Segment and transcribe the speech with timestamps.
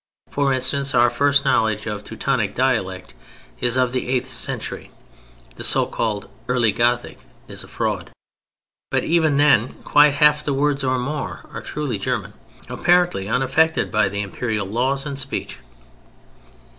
[0.31, 3.13] For instance, our first knowledge of Teutonic dialect
[3.59, 4.89] is of the eighth century
[5.57, 8.09] (the so called Early Gothic is a fraud)
[8.89, 12.33] but even then quite half the words or more are truly German,
[12.67, 15.59] apparently unaffected by the Imperial laws and speech.